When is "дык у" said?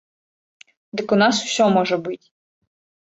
1.01-1.19